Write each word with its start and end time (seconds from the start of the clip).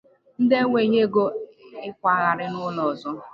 ndị 0.41 0.55
enweghị 0.61 0.97
ego 1.05 1.23
ịkwagharị 1.89 2.45
n'ụlọ 2.51 2.81
ọzọ 2.91 3.11